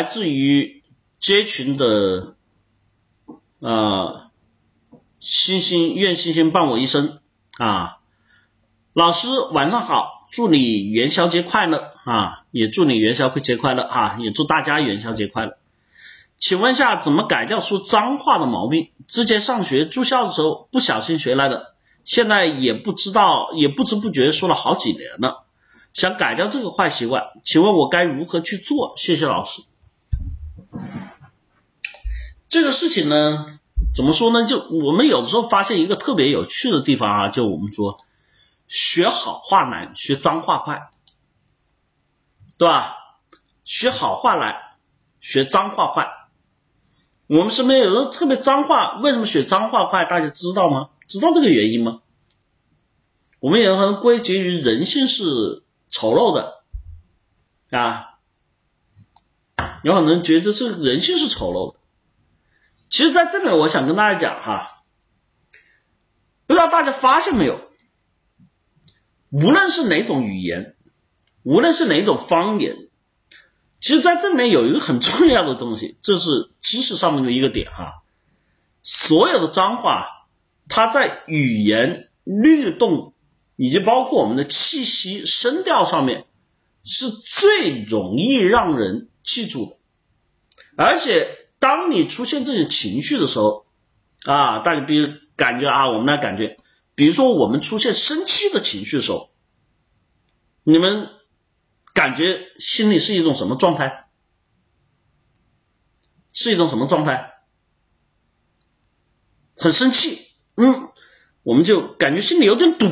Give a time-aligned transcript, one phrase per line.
[0.00, 0.82] 来自于
[1.18, 2.34] J 群的
[3.58, 4.30] 呃
[5.18, 7.20] 星星，愿星星伴我一生
[7.58, 7.98] 啊！
[8.94, 12.44] 老师晚上好，祝你元宵节快乐啊！
[12.50, 14.16] 也祝你元宵节快乐啊！
[14.20, 15.58] 也祝大家元宵节快乐。
[16.38, 18.88] 请问下怎么改掉说脏话的毛病？
[19.06, 21.74] 之前上学住校的时候不小心学来的，
[22.04, 25.44] 现在也不知道，也不知不觉说了好几年了。
[25.92, 28.94] 想改掉这个坏习惯，请问我该如何去做？
[28.96, 29.60] 谢谢老师。
[32.50, 33.46] 这个事情呢，
[33.94, 34.44] 怎么说呢？
[34.44, 38.04] 就我们有的时候发现一个特别有趣的地方啊，就我们说
[38.66, 40.90] 学好话难，学脏话快，
[42.58, 42.96] 对吧？
[43.62, 44.56] 学好话难，
[45.20, 46.08] 学脏话快。
[47.28, 50.04] 我们身边有人特别脏话，为什么学脏话快？
[50.04, 50.90] 大家知道吗？
[51.06, 52.00] 知道这个原因吗？
[53.38, 56.64] 我们有人归结于人性是丑陋的
[57.70, 58.18] 啊，
[59.84, 61.79] 有很多人觉得这人性是丑陋的。
[62.90, 64.82] 其实，在这里我想跟大家讲哈，
[66.48, 67.60] 不知道大家发现没有，
[69.30, 70.74] 无论是哪种语言，
[71.44, 72.88] 无论是哪种方言，
[73.80, 78.02] 其实在这里面有一个很重要的东西，这是知识上面的一个点哈。
[78.82, 80.26] 所有的脏话，
[80.68, 83.14] 它在语言律动
[83.54, 86.26] 以及包括我们的气息、声调上面，
[86.82, 89.76] 是最容易让人记住的，
[90.76, 91.36] 而且。
[91.60, 93.66] 当你出现这些情绪的时候，
[94.24, 96.58] 啊，大家比如感觉啊，我们来感觉，
[96.96, 99.30] 比如说我们出现生气的情绪的时候，
[100.64, 101.08] 你们
[101.92, 104.08] 感觉心里是一种什么状态？
[106.32, 107.34] 是一种什么状态？
[109.56, 110.88] 很生气，嗯，
[111.42, 112.86] 我们就感觉心里有点堵，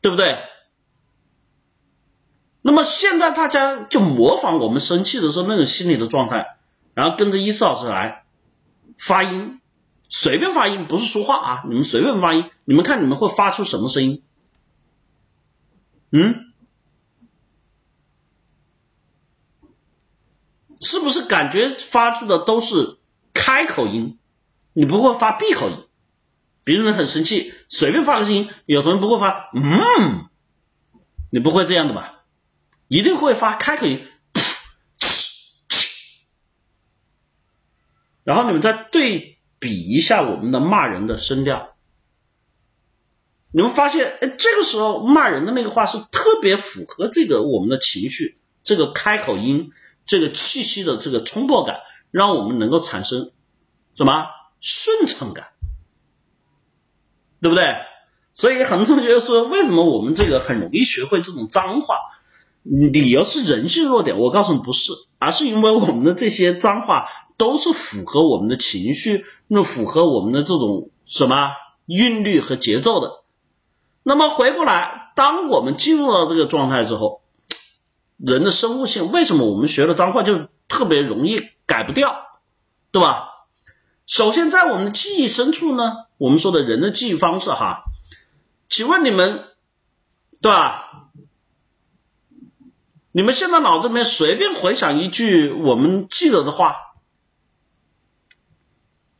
[0.00, 0.38] 对不对？
[2.62, 6.55] 那么现在大家就模仿我们生气的时候那种心理的状态。
[6.96, 8.24] 然后跟着伊思老师来
[8.96, 9.60] 发音，
[10.08, 14.22] 随便发音，不是说话啊，你们随便发音，你们看你们会发出什么声音？
[16.10, 16.54] 嗯，
[20.80, 22.96] 是不是感觉发出的都是
[23.34, 24.18] 开口音？
[24.72, 25.76] 你不会发闭口音？
[26.64, 30.30] 别人很生气，随便发个声音，有同学不会发，嗯，
[31.28, 32.22] 你不会这样的吧？
[32.88, 34.06] 一定会发开口音。
[38.26, 41.76] 然后你们再对比一下我们的骂人的声调，
[43.52, 49.70] 你们发现，哎，这个时候骂人的那个话是特别符合这个我们的情绪，这个开口音，
[50.04, 51.76] 这个气息的这个冲破感，
[52.10, 53.30] 让我们能够产生
[53.94, 54.26] 什么
[54.58, 55.50] 顺畅感，
[57.40, 57.76] 对不对？
[58.34, 62.00] 所以很多同学说，为什么我们这个很容易学会这种脏话？
[62.64, 67.06] 理由是人性弱点，我告诉你不是，而是因为我们的这些脏话。
[67.36, 71.52] 都是符合我们的情绪，那符合我们的这种什么
[71.84, 73.22] 韵律和节奏的。
[74.02, 77.22] 那么回过来，当我们进入到这个状态之后，
[78.16, 82.40] 人的生物性为什么我们学了脏话就特别容易改不掉，
[82.90, 83.30] 对吧？
[84.06, 87.82] 首先，在我们的记忆深处呢，我们说的人的记忆方式哈，
[88.68, 89.44] 请问你们，
[90.40, 91.10] 对吧？
[93.12, 96.85] 你们现在脑子里面随便回想一句我们记得的话。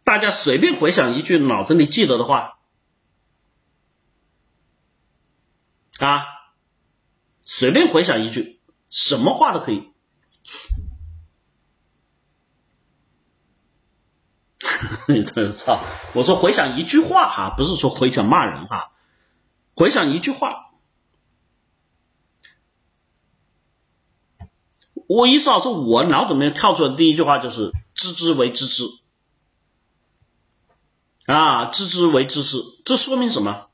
[0.07, 2.61] 大家随便回想一句脑子里记得的话
[5.99, 6.25] 啊，
[7.43, 9.91] 随便回想一句，什么话都可以。
[15.25, 15.81] 真 操！
[16.15, 18.93] 我说回想一句话哈，不是说回想骂人哈，
[19.75, 20.71] 回想一句话。
[25.09, 28.85] 我意思啊，说我脑子里面跳出来的第一句话就是“知之为知之”。
[31.27, 33.67] 啊，知之为知之，这说明什么？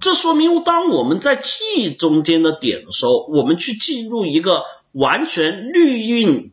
[0.00, 6.52] 这说明当我们在记忆中间的点的时候，我们去进入一个完全律韵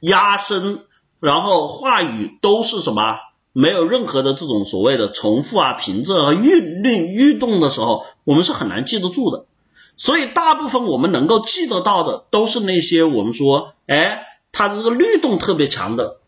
[0.00, 0.80] 压声，
[1.20, 3.18] 然后话语都是什么？
[3.52, 9.46] 没有任何的这种所谓的重复啊、平仄和韵律律动的时候，我们是很难记得住的。
[9.94, 16.18] 所以，大部分我们能够记得到的，都是那些我们说，哎，它这个律动特别强的。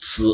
[0.00, 0.24] 词，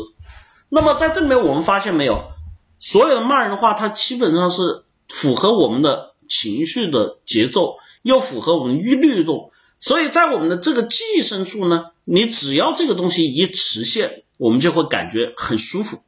[0.69, 2.31] 那么在这里面我们发现没有，
[2.79, 16.01] 所有的骂人的话，它基本上是符合我们的情绪的节奏，又符合我们律动，所以在我们的这个记忆深处呢，你只要这个东西一实现，我们就会感觉很舒服。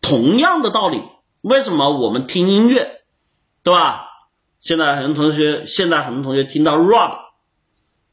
[0.00, 1.02] 同样的道理，
[1.42, 3.02] 为什么我们听音乐，
[3.62, 4.06] 对吧？
[4.58, 7.16] 现在很多同学，现在很多同学听到 rap，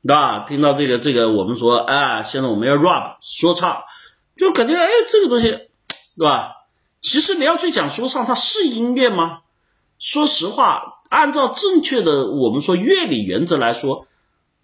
[0.02, 0.46] 对吧？
[0.48, 3.84] 听到这个这个，我们说，哎，现在我们要 rap 说唱，
[4.38, 5.50] 就感觉哎，这个东西，
[6.18, 6.54] 对吧？
[7.02, 9.40] 其实你要去讲说唱，它是音乐吗？
[10.00, 14.08] 说实话，按照正确的我们说乐理原则来说，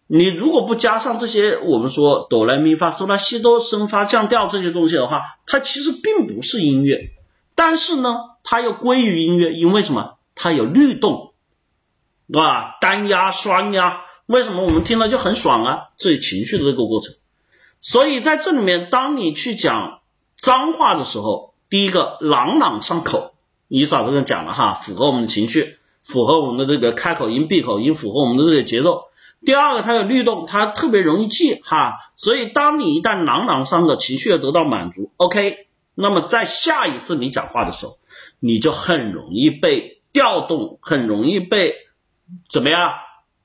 [0.07, 7.11] 你如果不加上这些我们说哆来咪发嗦拉西哆升发降调这些东西的话，它其实并不是音乐。
[7.55, 10.17] 但是呢，它又归于音乐，因为什么？
[10.35, 11.33] 它有律动，
[12.27, 12.77] 对吧？
[12.81, 15.89] 单压、双压，为什么我们听了就很爽啊？
[15.97, 17.13] 这情绪的这个过程。
[17.83, 19.99] 所以在这里面，当你去讲
[20.37, 23.33] 脏话的时候，第一个朗朗上口，
[23.67, 29.09] 你早这样讲了哈，符合我们的情绪，符合我们的这个开口音、闭口音，符合我们的这个节奏。
[29.45, 32.11] 第二个，它有律动，它特别容易记哈。
[32.15, 35.67] 所以当你一旦朗朗上口，情绪得到满足，OK。
[35.93, 37.97] 那么在下一次你讲话的时候，
[38.39, 41.75] 你就很容易被调动，很容易被
[42.47, 42.93] 怎么样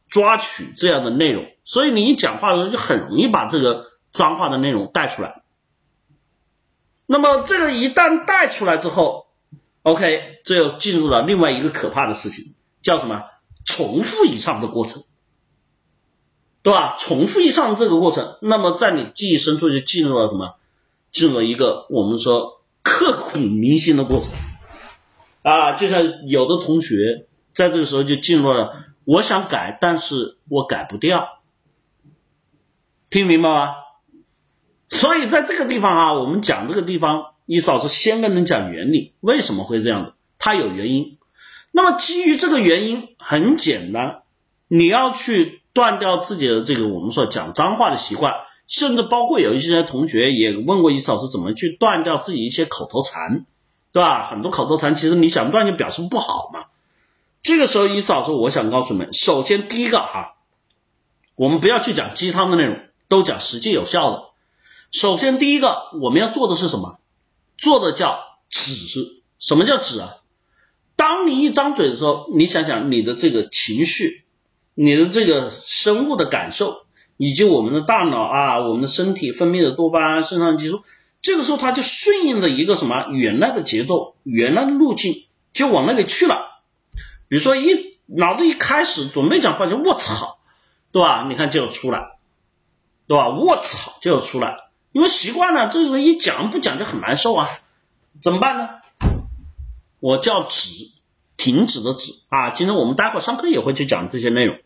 [0.09, 3.87] 抓取这样的内容，所以你一讲话的时候就很容易把这个
[4.19, 5.43] 脏话的内容带出来。
[7.07, 9.29] 那么这个一旦带出来之后
[9.85, 13.27] ，OK，这又进入了另外一个可怕的事情，叫什么？
[13.65, 15.05] 重复以上的过程，
[16.63, 16.97] 对吧？
[16.99, 20.57] 重复以上的这个过程，那么在你记忆深处就进入了什么？
[21.13, 24.33] 进入了一个我们说刻骨铭心的过程
[25.43, 31.41] 啊，就像有的同学在这个时候就进入了，我想改，但是我改不掉，
[33.11, 33.75] 听明白吗？
[34.89, 40.15] 所以在这个地方啊，我们讲这个地方，一嫂子先跟人讲原理，为什么会这样的？
[40.39, 41.19] 它有原因。
[41.73, 44.23] 那么基于这个原因，很简单，
[44.69, 48.35] 你要去断掉自己的这个我们说讲脏话的习惯。
[48.67, 53.47] 甚至包括有一些同学也问过伊老师怎么去断掉自己一些口头禅，
[53.93, 54.27] 对吧？
[54.27, 56.67] 很多口头禅其实你想断就表示不好嘛。
[57.43, 60.35] 这个时候伊老师我想告诉你们，首先第一个哈，
[61.35, 64.28] 我们不要去讲鸡汤的内容，都讲实际有效的。
[64.91, 66.99] 首先第一个我们要做的是什么？
[67.57, 68.19] 做的叫
[68.49, 69.23] 止。
[69.39, 70.17] 什么叫止啊？
[70.97, 74.25] 当你一张嘴的时候，你想想你的这个情绪，
[74.75, 76.87] 你的这个生物的感受。
[77.21, 80.85] 以及我们的大脑啊，我们的身体分泌的多巴胺、肾上激素，
[81.21, 86.63] 这个时候它就顺应了一个什么原来的节奏、原来的路径，就往那里去了。
[87.27, 90.39] 比如说一脑子一开始准备讲话就卧槽，
[90.93, 91.27] 对吧？
[91.29, 92.19] 你看就要出来，
[93.09, 93.31] 对吧？
[93.31, 97.49] 卧槽就要出来，因为习惯了，这种一讲不讲就很难受啊，
[98.23, 98.71] 怎么办呢？
[100.01, 100.91] 我叫止，
[101.37, 102.51] 停止的止啊。
[102.51, 104.59] 今天我们待会上课也会去讲这些内容，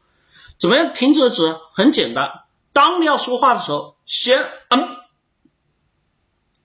[0.58, 1.56] 怎么样停止的止？
[1.72, 2.30] 很简单。
[2.72, 4.96] 当你要说话的时候，先嗯，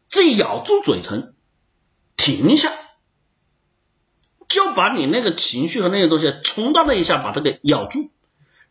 [0.07, 1.33] 自己咬住嘴唇，
[2.15, 2.71] 停一下，
[4.47, 8.09] 就把你那个情绪和那些东西冲到那一下，把它给咬住，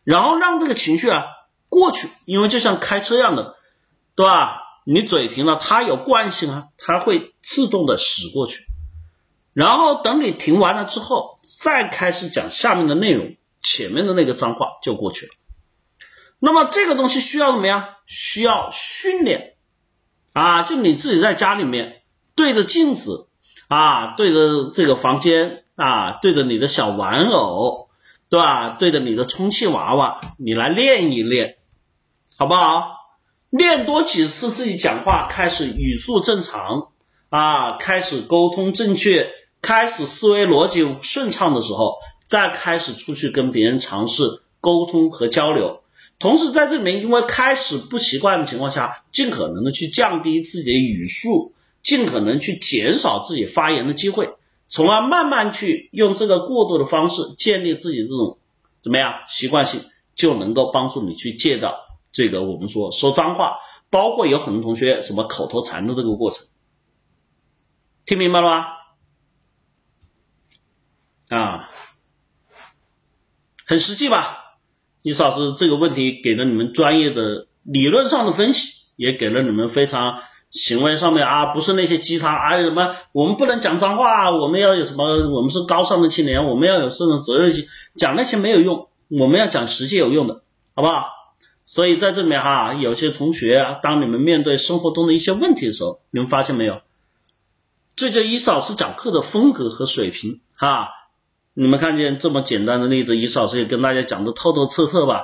[0.03, 1.25] 然后让这个情绪啊
[1.69, 3.55] 过去，因为就像开车一样的，
[4.15, 4.63] 对吧？
[4.89, 8.67] 你嘴停了，它有惯性啊，它会自动的驶过去，
[9.51, 15.33] 然后等你停完了之后，再开始讲下面的内容，前面的那个脏话就过去了。
[16.39, 17.95] 那么这个东西需要怎么样？
[18.05, 19.55] 需要训练
[20.31, 20.61] 啊！
[20.61, 22.03] 就你自己在家里面
[22.33, 23.27] 对着镜子
[23.67, 27.89] 啊，对着这个房间啊，对着你的小玩偶，
[28.29, 28.69] 对吧？
[28.69, 31.57] 对着你的充气娃娃，你来练一练，
[32.37, 32.96] 好不好？
[33.49, 36.89] 练多几次，自己讲话开始语速正常
[37.29, 39.29] 啊，开始沟通正确，
[39.61, 45.81] 开始思维逻辑顺畅的时候，再开始出去跟别人尝试沟通和交流。
[46.19, 54.31] 同时，在这里面，因为开始不习惯的情况下，尽可能的去降低自己的语速，尽可能去减少自己发言的机会，
[54.67, 58.39] 从而慢慢去用这个过渡的方式建立自己这种
[58.83, 59.81] 怎么样习惯性，
[60.15, 61.86] 就能够帮助你去戒掉
[62.17, 63.59] 这个我们说说脏话，
[63.91, 66.47] 包括有很多同学什么口头禅的这个过程，
[68.07, 68.65] 听明白了吗？
[71.29, 71.69] 啊，
[73.67, 74.57] 很实际吧？
[75.03, 90.41] 李老师这个问题给了你们专业的理论上的分析，也给了你们非常行为上面啊，不是那些鸡汤啊什么，我们不能讲脏话，我们要有什么，我们是高尚的青年，我们要有这种责任心，讲那些没有用，我们要讲实际有用的，
[90.73, 91.16] 好不好？
[91.67, 96.81] 所以在这里面哈，有些同学，当你们面对生活中的一些问题的时候，你们发现没有？
[97.97, 100.89] 这就伊老师讲课的风格和水平哈。
[101.53, 105.23] 你们看见这么简单的例子，伊老师也跟大家讲的透透彻彻吧。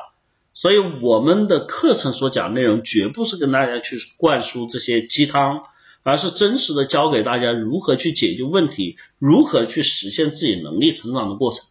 [0.52, 5.62] 所以我们的课程所讲内容，绝不是跟大家去灌输这些鸡汤，
[6.04, 11.64] 而是真实的教给大家如何去解决问题，如何去实现自己能力成长的过程，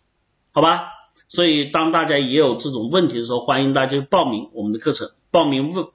[0.53, 0.89] 好吧？
[1.29, 5.87] 所以当大家也有这种问题的时候，欢迎大家报名我们的课程，报名问。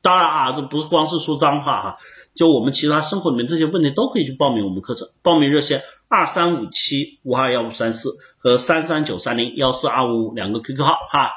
[0.00, 1.98] 当然啊，这不是光是说脏话哈，
[2.34, 5.08] 就我们其他生活里面这些问题都可以去报名我们课程。
[5.22, 11.32] 报名热线二三五七五二幺五三四和三三九三零幺四二五五两个 QQ 号哈。